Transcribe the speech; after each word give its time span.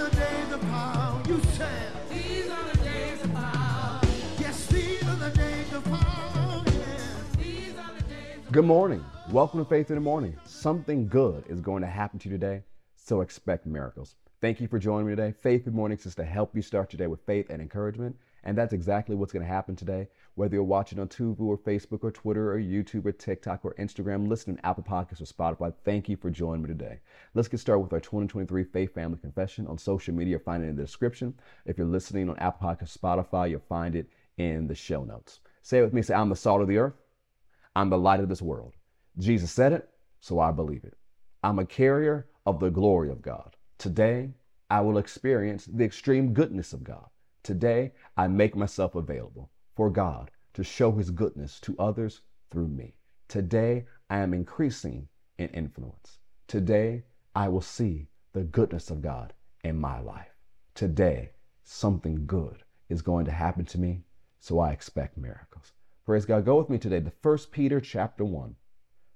the 0.00 0.16
days 0.16 0.52
of 0.52 0.60
power. 0.62 1.22
You 1.28 1.40
said. 1.52 1.92
These 2.08 2.48
are 2.48 2.64
the 2.70 2.78
days 2.78 3.22
of 3.22 3.34
power. 3.34 4.00
Yes, 4.38 4.66
these 4.66 5.02
are 5.02 5.16
the 5.16 5.30
days 5.30 5.72
of 5.74 5.84
power. 5.84 6.62
Yes. 6.64 7.36
These 7.36 7.76
are 7.76 7.92
the 7.94 8.02
days 8.04 8.38
of 8.46 8.52
Good 8.52 8.64
morning. 8.64 9.04
Welcome 9.30 9.62
to 9.62 9.68
Faith 9.68 9.90
in 9.90 9.96
the 9.96 10.00
Morning. 10.00 10.38
Something 10.44 11.06
good 11.06 11.44
is 11.48 11.60
going 11.60 11.82
to 11.82 11.86
happen 11.86 12.18
to 12.20 12.30
you 12.30 12.34
today, 12.34 12.62
so 12.96 13.20
expect 13.20 13.66
miracles. 13.66 14.14
Thank 14.40 14.58
you 14.58 14.68
for 14.68 14.78
joining 14.78 15.06
me 15.06 15.12
today. 15.14 15.34
Faith 15.38 15.66
in 15.66 15.72
the 15.72 15.76
Morning 15.76 15.98
is 16.02 16.14
to 16.14 16.24
help 16.24 16.56
you 16.56 16.62
start 16.62 16.94
your 16.94 16.98
day 16.98 17.06
with 17.08 17.20
faith 17.26 17.50
and 17.50 17.60
encouragement, 17.60 18.16
and 18.42 18.56
that's 18.56 18.72
exactly 18.72 19.14
what's 19.14 19.34
going 19.34 19.44
to 19.44 19.52
happen 19.52 19.76
today. 19.76 20.08
Whether 20.34 20.54
you're 20.54 20.64
watching 20.64 20.98
on 20.98 21.08
Tubi 21.08 21.40
or 21.40 21.58
Facebook 21.58 22.02
or 22.02 22.10
Twitter 22.10 22.50
or 22.50 22.58
YouTube 22.58 23.04
or 23.04 23.12
TikTok 23.12 23.66
or 23.66 23.74
Instagram, 23.74 24.28
listening 24.28 24.56
to 24.56 24.64
Apple 24.64 24.82
Podcasts 24.82 25.20
or 25.20 25.26
Spotify, 25.26 25.74
thank 25.84 26.08
you 26.08 26.16
for 26.16 26.30
joining 26.30 26.62
me 26.62 26.68
today. 26.68 27.00
Let's 27.34 27.48
get 27.48 27.60
started 27.60 27.80
with 27.82 27.92
our 27.92 28.00
2023 28.00 28.64
Faith 28.64 28.94
Family 28.94 29.18
Confession 29.18 29.66
on 29.66 29.76
social 29.76 30.14
media. 30.14 30.38
Find 30.38 30.64
it 30.64 30.68
in 30.68 30.76
the 30.76 30.84
description. 30.84 31.34
If 31.66 31.76
you're 31.76 31.86
listening 31.86 32.30
on 32.30 32.38
Apple 32.38 32.66
Podcasts, 32.66 32.96
or 32.96 32.98
Spotify, 32.98 33.50
you'll 33.50 33.60
find 33.68 33.94
it 33.94 34.08
in 34.38 34.66
the 34.66 34.74
show 34.74 35.04
notes. 35.04 35.40
Say 35.60 35.80
it 35.80 35.82
with 35.82 35.92
me. 35.92 36.00
Say, 36.00 36.14
I'm 36.14 36.30
the 36.30 36.34
salt 36.34 36.62
of 36.62 36.68
the 36.68 36.78
earth. 36.78 36.96
I'm 37.76 37.90
the 37.90 37.98
light 37.98 38.20
of 38.20 38.30
this 38.30 38.40
world. 38.40 38.72
Jesus 39.18 39.52
said 39.52 39.74
it, 39.74 39.90
so 40.18 40.40
I 40.40 40.50
believe 40.50 40.84
it. 40.84 40.96
I'm 41.42 41.58
a 41.58 41.66
carrier 41.66 42.26
of 42.46 42.58
the 42.58 42.70
glory 42.70 43.10
of 43.10 43.20
God. 43.20 43.56
Today, 43.80 44.34
I 44.68 44.82
will 44.82 44.98
experience 44.98 45.64
the 45.64 45.86
extreme 45.86 46.34
goodness 46.34 46.74
of 46.74 46.84
God. 46.84 47.06
Today, 47.42 47.92
I 48.14 48.28
make 48.28 48.54
myself 48.54 48.94
available 48.94 49.50
for 49.74 49.88
God 49.88 50.30
to 50.52 50.62
show 50.62 50.92
his 50.92 51.10
goodness 51.10 51.58
to 51.60 51.78
others 51.78 52.20
through 52.50 52.68
me. 52.68 52.92
Today, 53.26 53.86
I 54.10 54.18
am 54.18 54.34
increasing 54.34 55.08
in 55.38 55.48
influence. 55.48 56.18
Today, 56.46 57.04
I 57.34 57.48
will 57.48 57.62
see 57.62 58.08
the 58.34 58.42
goodness 58.42 58.90
of 58.90 59.00
God 59.00 59.32
in 59.64 59.78
my 59.78 59.98
life. 59.98 60.36
Today, 60.74 61.30
something 61.62 62.26
good 62.26 62.62
is 62.90 63.00
going 63.00 63.24
to 63.24 63.32
happen 63.32 63.64
to 63.64 63.80
me, 63.80 64.02
so 64.40 64.58
I 64.58 64.72
expect 64.72 65.16
miracles. 65.16 65.72
Praise 66.04 66.26
God. 66.26 66.44
Go 66.44 66.58
with 66.58 66.68
me 66.68 66.76
today 66.76 67.00
to 67.00 67.12
1 67.22 67.38
Peter 67.50 67.80
chapter 67.80 68.26
1. 68.26 68.56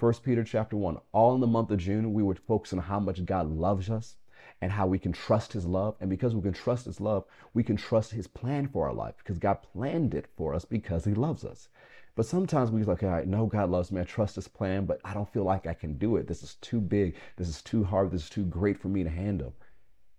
1 0.00 0.14
Peter 0.24 0.44
chapter 0.44 0.78
1. 0.78 0.96
All 1.12 1.34
in 1.34 1.42
the 1.42 1.46
month 1.46 1.70
of 1.70 1.78
June, 1.78 2.14
we 2.14 2.22
were 2.22 2.36
focusing 2.48 2.78
on 2.78 2.86
how 2.86 3.00
much 3.00 3.22
God 3.26 3.50
loves 3.50 3.90
us 3.90 4.16
and 4.60 4.72
how 4.72 4.86
we 4.86 4.98
can 4.98 5.12
trust 5.12 5.52
his 5.52 5.66
love. 5.66 5.96
And 6.00 6.08
because 6.08 6.34
we 6.34 6.42
can 6.42 6.52
trust 6.52 6.86
his 6.86 7.00
love, 7.00 7.24
we 7.54 7.62
can 7.62 7.76
trust 7.76 8.12
his 8.12 8.26
plan 8.26 8.68
for 8.68 8.86
our 8.86 8.94
life 8.94 9.14
because 9.18 9.38
God 9.38 9.62
planned 9.62 10.14
it 10.14 10.26
for 10.36 10.54
us 10.54 10.64
because 10.64 11.04
he 11.04 11.14
loves 11.14 11.44
us. 11.44 11.68
But 12.14 12.24
sometimes 12.24 12.70
we're 12.70 12.84
like, 12.84 13.02
I 13.02 13.24
know 13.24 13.44
God 13.44 13.68
loves 13.68 13.92
me. 13.92 14.00
I 14.00 14.04
trust 14.04 14.36
his 14.36 14.48
plan, 14.48 14.86
but 14.86 15.00
I 15.04 15.12
don't 15.12 15.30
feel 15.30 15.44
like 15.44 15.66
I 15.66 15.74
can 15.74 15.98
do 15.98 16.16
it. 16.16 16.26
This 16.26 16.42
is 16.42 16.54
too 16.62 16.80
big. 16.80 17.14
This 17.36 17.48
is 17.48 17.60
too 17.60 17.84
hard. 17.84 18.10
This 18.10 18.22
is 18.22 18.30
too 18.30 18.44
great 18.46 18.78
for 18.78 18.88
me 18.88 19.04
to 19.04 19.10
handle. 19.10 19.54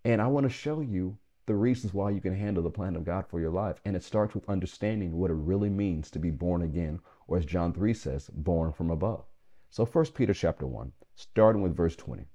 And 0.05 0.21
I 0.21 0.27
want 0.27 0.43
to 0.43 0.49
show 0.49 0.81
you 0.81 1.17
the 1.47 1.55
reasons 1.55 1.95
why 1.95 2.11
you 2.11 2.21
can 2.21 2.35
handle 2.35 2.61
the 2.61 2.69
plan 2.69 2.95
of 2.95 3.03
God 3.03 3.25
for 3.27 3.39
your 3.39 3.49
life. 3.49 3.81
And 3.83 3.95
it 3.95 4.03
starts 4.03 4.35
with 4.35 4.47
understanding 4.47 5.13
what 5.13 5.31
it 5.31 5.35
really 5.35 5.71
means 5.71 6.11
to 6.11 6.19
be 6.19 6.29
born 6.29 6.61
again, 6.61 6.99
or 7.27 7.37
as 7.37 7.45
John 7.45 7.73
3 7.73 7.93
says, 7.95 8.29
born 8.31 8.73
from 8.73 8.91
above. 8.91 9.25
So 9.71 9.83
1 9.83 10.05
Peter 10.13 10.35
chapter 10.35 10.67
1, 10.67 10.91
starting 11.15 11.63
with 11.63 11.75
verse 11.75 11.95
20. 11.95 12.27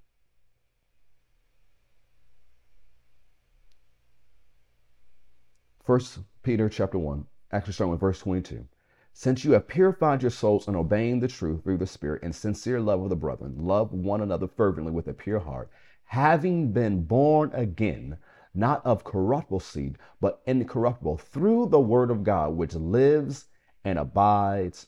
First 5.84 6.20
Peter 6.44 6.69
chapter 6.69 6.97
1, 6.97 7.27
actually 7.50 7.72
starting 7.72 7.91
with 7.91 8.00
verse 8.00 8.20
22. 8.20 8.64
Since 9.12 9.44
you 9.44 9.50
have 9.50 9.66
purified 9.66 10.22
your 10.22 10.30
souls 10.30 10.69
in 10.69 10.77
obeying 10.77 11.19
the 11.19 11.27
truth 11.27 11.64
through 11.64 11.78
the 11.78 11.89
Spirit 11.89 12.22
and 12.22 12.33
sincere 12.33 12.80
love 12.80 13.02
of 13.02 13.11
the 13.11 13.16
brethren, 13.16 13.56
love 13.58 13.92
one 13.92 14.20
another 14.20 14.47
fervently 14.47 14.92
with 14.92 15.08
a 15.08 15.12
pure 15.12 15.41
heart, 15.41 15.70
having 16.05 16.70
been 16.70 17.02
born 17.02 17.50
again, 17.52 18.16
not 18.55 18.86
of 18.86 19.02
corruptible 19.02 19.58
seed, 19.58 19.98
but 20.20 20.41
incorruptible, 20.47 21.16
through 21.16 21.66
the 21.66 21.80
word 21.80 22.12
of 22.12 22.22
God, 22.22 22.55
which 22.55 22.77
lives 22.77 23.46
and 23.84 23.98
abides 23.98 24.86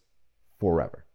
forever. 0.61 1.07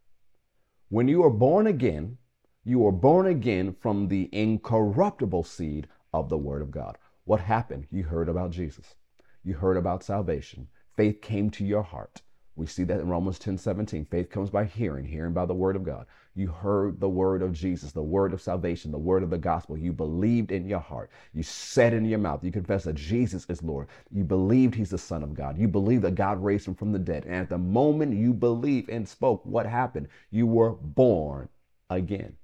When 0.90 1.08
you 1.08 1.24
are 1.24 1.30
born 1.30 1.68
again, 1.68 2.18
you 2.66 2.86
are 2.86 2.92
born 2.92 3.28
again 3.28 3.72
from 3.80 4.10
the 4.10 4.28
incorruptible 4.34 5.46
seed 5.46 5.88
of 6.12 6.28
the 6.28 6.38
word 6.38 6.62
of 6.62 6.70
God. 6.70 6.98
What 7.24 7.40
happened? 7.40 7.88
You 7.90 8.04
heard 8.04 8.28
about 8.28 8.52
Jesus. 8.52 8.96
You 9.44 9.54
heard 9.56 9.78
about 9.78 10.04
salvation. 10.04 10.68
Faith 10.96 11.22
came 11.22 11.50
to 11.52 11.66
your 11.66 11.84
heart. 11.84 12.22
We 12.56 12.66
see 12.66 12.84
that 12.84 13.00
in 13.00 13.08
Romans 13.08 13.40
10 13.40 13.58
17. 13.58 14.04
Faith 14.04 14.30
comes 14.30 14.50
by 14.50 14.66
hearing, 14.66 15.06
hearing 15.06 15.32
by 15.32 15.46
the 15.46 15.56
word 15.56 15.78
of 15.78 15.84
God. 15.84 16.08
You 16.36 16.48
heard 16.48 17.00
the 17.00 17.08
word 17.08 17.42
of 17.42 17.54
Jesus, 17.54 17.94
the 17.94 18.04
word 18.04 18.34
of 18.34 18.42
salvation, 18.42 18.92
the 18.92 18.98
word 18.98 19.24
of 19.24 19.30
the 19.30 19.38
gospel. 19.38 19.78
You 19.78 19.94
believed 19.94 20.52
in 20.52 20.68
your 20.68 20.80
heart. 20.82 21.10
You 21.34 21.42
said 21.42 21.94
in 21.94 22.04
your 22.04 22.20
mouth. 22.20 22.44
You 22.44 22.52
confessed 22.52 22.84
that 22.84 22.96
Jesus 22.96 23.46
is 23.48 23.64
Lord. 23.64 23.88
You 24.12 24.26
believed 24.26 24.76
he's 24.76 24.90
the 24.90 24.98
Son 24.98 25.24
of 25.24 25.34
God. 25.34 25.58
You 25.58 25.70
believed 25.70 26.04
that 26.04 26.16
God 26.16 26.44
raised 26.44 26.68
him 26.68 26.76
from 26.76 26.92
the 26.92 27.00
dead. 27.00 27.24
And 27.26 27.36
at 27.36 27.50
the 27.50 27.58
moment 27.58 28.14
you 28.14 28.34
believed 28.34 28.90
and 28.90 29.08
spoke, 29.08 29.46
what 29.46 29.66
happened? 29.66 30.10
You 30.30 30.46
were 30.46 30.72
born 30.72 31.48
again. 31.90 32.36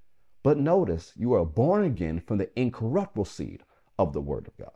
But 0.44 0.58
notice 0.58 1.12
you 1.18 1.34
are 1.34 1.44
born 1.44 1.84
again 1.84 2.22
from 2.22 2.38
the 2.38 2.50
incorruptible 2.58 3.26
seed 3.26 3.64
of 4.00 4.14
the 4.14 4.22
word 4.22 4.48
of 4.48 4.56
God. 4.58 4.72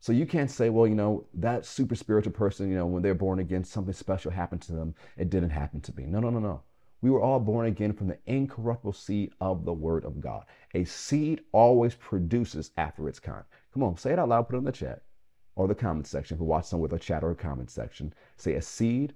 So 0.00 0.12
you 0.12 0.26
can't 0.26 0.50
say, 0.50 0.70
well, 0.70 0.86
you 0.86 0.94
know, 0.94 1.26
that 1.34 1.64
super 1.64 1.94
spiritual 1.94 2.32
person, 2.32 2.70
you 2.70 2.76
know, 2.76 2.86
when 2.86 3.02
they're 3.02 3.14
born 3.14 3.38
again, 3.38 3.64
something 3.64 3.94
special 3.94 4.30
happened 4.30 4.62
to 4.62 4.72
them. 4.72 4.94
It 5.16 5.30
didn't 5.30 5.50
happen 5.50 5.80
to 5.80 5.96
me. 5.96 6.04
No, 6.04 6.20
no, 6.20 6.30
no, 6.30 6.38
no. 6.38 6.62
We 7.02 7.10
were 7.10 7.20
all 7.20 7.40
born 7.40 7.66
again 7.66 7.92
from 7.92 8.08
the 8.08 8.18
incorruptible 8.26 8.92
seed 8.92 9.32
of 9.40 9.64
the 9.64 9.72
word 9.72 10.04
of 10.04 10.20
God. 10.20 10.44
A 10.74 10.84
seed 10.84 11.42
always 11.52 11.94
produces 11.94 12.70
after 12.76 13.08
its 13.08 13.18
kind. 13.18 13.44
Come 13.72 13.82
on, 13.82 13.96
say 13.96 14.12
it 14.12 14.18
out 14.18 14.28
loud, 14.28 14.48
put 14.48 14.56
it 14.56 14.58
in 14.58 14.64
the 14.64 14.72
chat 14.72 15.02
or 15.56 15.66
the 15.66 15.74
comment 15.74 16.06
section. 16.06 16.36
If 16.36 16.40
you 16.40 16.46
watch 16.46 16.66
some 16.66 16.80
with 16.80 16.92
a 16.92 16.98
chat 16.98 17.24
or 17.24 17.30
a 17.30 17.36
comment 17.36 17.70
section, 17.70 18.14
say 18.36 18.54
a 18.54 18.62
seed 18.62 19.14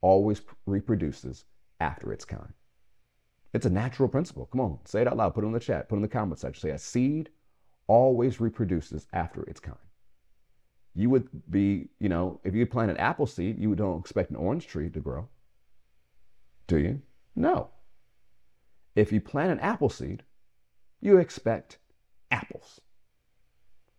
always 0.00 0.42
reproduces 0.66 1.44
after 1.80 2.12
its 2.12 2.24
kind. 2.24 2.52
It's 3.52 3.66
a 3.66 3.70
natural 3.70 4.08
principle. 4.08 4.46
Come 4.46 4.60
on, 4.60 4.78
say 4.84 5.00
it 5.00 5.08
out 5.08 5.16
loud, 5.16 5.34
put 5.34 5.44
it 5.44 5.46
in 5.46 5.52
the 5.52 5.60
chat, 5.60 5.88
put 5.88 5.96
it 5.96 5.98
in 5.98 6.02
the 6.02 6.08
comment 6.08 6.38
section. 6.38 6.60
Say 6.60 6.70
a 6.70 6.78
seed 6.78 7.30
always 7.86 8.40
reproduces 8.40 9.06
after 9.12 9.42
its 9.44 9.60
kind 9.60 9.78
you 10.96 11.10
would 11.10 11.28
be, 11.50 11.90
you 12.00 12.08
know, 12.08 12.40
if 12.42 12.54
you 12.54 12.64
plant 12.64 12.90
an 12.90 12.96
apple 12.96 13.26
seed, 13.26 13.58
you 13.58 13.74
don't 13.74 14.00
expect 14.00 14.30
an 14.30 14.36
orange 14.36 14.66
tree 14.66 14.88
to 14.88 14.98
grow. 14.98 15.28
Do 16.66 16.78
you? 16.78 17.02
No. 17.36 17.68
If 18.94 19.12
you 19.12 19.20
plant 19.20 19.52
an 19.52 19.60
apple 19.60 19.90
seed, 19.90 20.22
you 21.02 21.18
expect 21.18 21.76
apples. 22.30 22.80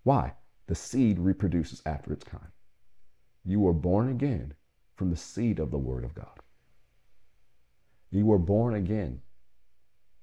Why? 0.02 0.34
The 0.66 0.74
seed 0.74 1.20
reproduces 1.20 1.84
after 1.86 2.12
its 2.12 2.24
kind. 2.24 2.52
You 3.46 3.60
were 3.60 3.74
born 3.74 4.10
again 4.10 4.56
from 4.96 5.12
the 5.12 5.16
seed 5.16 5.60
of 5.60 5.70
the 5.70 5.78
Word 5.78 6.04
of 6.04 6.16
God. 6.16 6.40
You 8.10 8.26
were 8.26 8.40
born 8.40 8.74
again. 8.74 9.22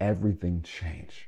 Everything 0.00 0.62
changed. 0.62 1.26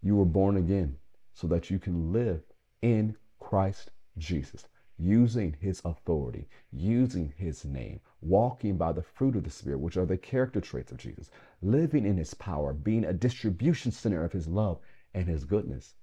You 0.00 0.14
were 0.14 0.24
born 0.24 0.56
again 0.56 0.98
so 1.32 1.48
that 1.48 1.68
you 1.68 1.80
can 1.80 2.12
live 2.12 2.42
in 2.80 3.16
Christ 3.40 3.90
Jesus, 4.18 4.66
using 4.98 5.56
his 5.60 5.80
authority, 5.84 6.48
using 6.72 7.32
his 7.36 7.64
name, 7.64 8.00
walking 8.20 8.76
by 8.76 8.92
the 8.92 9.02
fruit 9.02 9.36
of 9.36 9.44
the 9.44 9.50
Spirit, 9.50 9.80
which 9.80 9.96
are 9.96 10.06
the 10.06 10.16
character 10.16 10.60
traits 10.60 10.92
of 10.92 10.98
Jesus, 10.98 11.30
living 11.62 12.06
in 12.06 12.16
his 12.16 12.34
power, 12.34 12.72
being 12.72 13.04
a 13.04 13.12
distribution 13.12 13.90
center 13.90 14.24
of 14.24 14.32
his 14.32 14.46
love 14.46 14.78
and 15.14 15.28
his 15.28 15.44
goodness. 15.44 15.94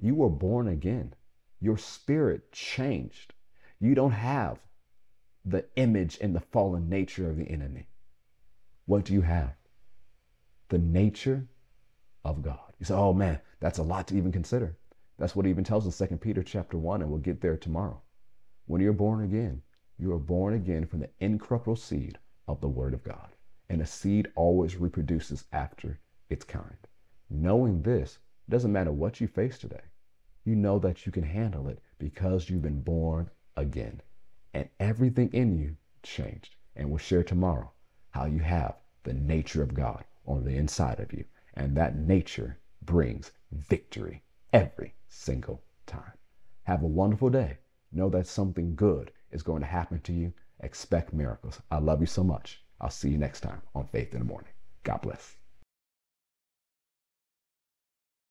You 0.00 0.14
were 0.14 0.30
born 0.30 0.68
again. 0.68 1.14
Your 1.60 1.78
spirit 1.78 2.50
changed. 2.50 3.34
You 3.80 3.94
don't 3.94 4.12
have 4.12 4.58
the 5.44 5.64
image 5.76 6.18
and 6.20 6.34
the 6.34 6.40
fallen 6.40 6.88
nature 6.88 7.30
of 7.30 7.36
the 7.36 7.48
enemy. 7.48 7.86
What 8.86 9.04
do 9.04 9.12
you 9.12 9.22
have? 9.22 9.54
The 10.68 10.78
nature 10.78 11.46
of 12.24 12.42
God. 12.42 12.72
You 12.78 12.86
say, 12.86 12.94
oh 12.94 13.12
man, 13.12 13.40
that's 13.60 13.78
a 13.78 13.82
lot 13.82 14.08
to 14.08 14.16
even 14.16 14.32
consider. 14.32 14.76
That's 15.22 15.36
what 15.36 15.46
he 15.46 15.50
even 15.50 15.62
tells 15.62 15.86
us 15.86 16.00
in 16.00 16.08
2 16.08 16.16
Peter 16.16 16.42
chapter 16.42 16.76
1, 16.76 17.00
and 17.00 17.08
we'll 17.08 17.20
get 17.20 17.40
there 17.40 17.56
tomorrow. 17.56 18.02
When 18.66 18.80
you're 18.80 18.92
born 18.92 19.22
again, 19.22 19.62
you 19.96 20.12
are 20.12 20.18
born 20.18 20.54
again 20.54 20.84
from 20.84 20.98
the 20.98 21.10
incorruptible 21.20 21.76
seed 21.76 22.18
of 22.48 22.60
the 22.60 22.68
Word 22.68 22.92
of 22.92 23.04
God. 23.04 23.28
And 23.68 23.80
a 23.80 23.86
seed 23.86 24.32
always 24.34 24.78
reproduces 24.78 25.44
after 25.52 26.00
its 26.28 26.44
kind. 26.44 26.76
Knowing 27.30 27.82
this, 27.82 28.18
doesn't 28.48 28.72
matter 28.72 28.90
what 28.90 29.20
you 29.20 29.28
face 29.28 29.58
today. 29.58 29.82
You 30.44 30.56
know 30.56 30.80
that 30.80 31.06
you 31.06 31.12
can 31.12 31.22
handle 31.22 31.68
it 31.68 31.78
because 32.00 32.50
you've 32.50 32.62
been 32.62 32.82
born 32.82 33.30
again. 33.56 34.02
And 34.54 34.68
everything 34.80 35.32
in 35.32 35.56
you 35.56 35.76
changed. 36.02 36.56
And 36.74 36.90
we'll 36.90 36.98
share 36.98 37.22
tomorrow 37.22 37.70
how 38.10 38.24
you 38.24 38.40
have 38.40 38.74
the 39.04 39.14
nature 39.14 39.62
of 39.62 39.72
God 39.72 40.04
on 40.26 40.42
the 40.42 40.56
inside 40.56 40.98
of 40.98 41.12
you. 41.12 41.24
And 41.54 41.76
that 41.76 41.96
nature 41.96 42.58
brings 42.82 43.30
victory 43.52 44.24
every 44.52 44.94
single 45.08 45.62
time. 45.86 46.12
Have 46.64 46.82
a 46.82 46.86
wonderful 46.86 47.30
day. 47.30 47.58
Know 47.90 48.08
that 48.10 48.26
something 48.26 48.74
good 48.74 49.10
is 49.30 49.42
going 49.42 49.60
to 49.60 49.66
happen 49.66 50.00
to 50.00 50.12
you. 50.12 50.32
Expect 50.60 51.12
miracles. 51.12 51.60
I 51.70 51.78
love 51.78 52.00
you 52.00 52.06
so 52.06 52.22
much. 52.22 52.62
I'll 52.80 52.90
see 52.90 53.10
you 53.10 53.18
next 53.18 53.40
time 53.40 53.62
on 53.74 53.86
Faith 53.86 54.12
in 54.12 54.20
the 54.20 54.24
Morning. 54.24 54.52
God 54.84 55.02
bless. 55.02 55.36